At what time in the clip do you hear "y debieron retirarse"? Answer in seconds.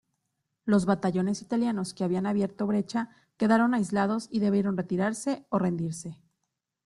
4.31-5.45